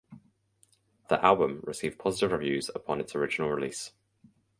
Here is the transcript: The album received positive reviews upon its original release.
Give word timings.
The 1.09 1.23
album 1.23 1.59
received 1.63 1.99
positive 1.99 2.31
reviews 2.31 2.69
upon 2.73 2.99
its 2.99 3.13
original 3.13 3.51
release. 3.51 3.91